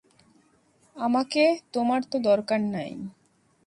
আমাকে 0.95 1.43
তোমার 1.73 2.01
তো 2.03 2.17
দরকার 2.21 2.59
নেই। 2.75 2.93